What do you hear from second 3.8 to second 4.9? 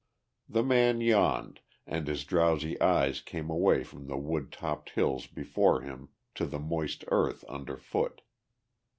from the wood topped